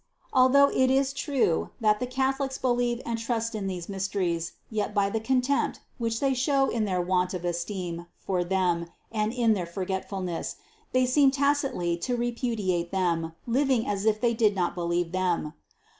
[0.33, 4.95] Although it is true, that the Catholics believe and trust in these mys teries, yet
[4.95, 9.53] by the contempt, which they show in their want of esteem for them and in
[9.53, 10.55] their forgetfulness,
[10.91, 15.53] they seem tacitly to repudiate them, living as if they did not believe them.